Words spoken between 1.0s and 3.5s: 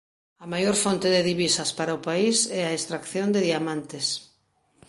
de divisas para o país é a extracción de